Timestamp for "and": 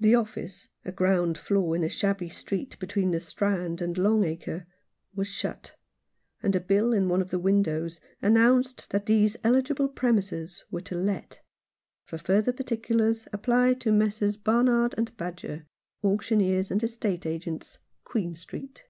3.80-3.96, 6.42-6.56, 14.98-15.16, 16.72-16.82